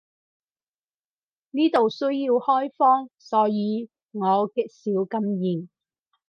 [1.51, 5.69] 呢度需要開荒，所以我極少禁言